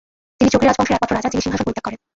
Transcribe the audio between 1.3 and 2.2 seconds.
যিনি সিংহাসন পরিত্যাগ করেন।